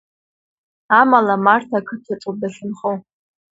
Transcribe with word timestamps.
Амала, 0.99 1.35
Марҭа 1.45 1.77
ақыҭаҿоуп 1.79 2.35
дахьынхо. 2.41 2.91